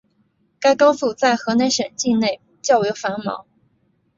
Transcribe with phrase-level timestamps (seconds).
[0.59, 3.45] 该高速在河南省境内较为繁忙。